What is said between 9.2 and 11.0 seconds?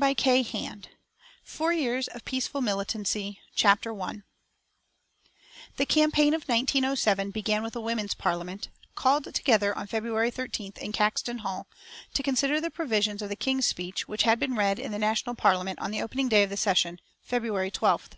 together on February 13th in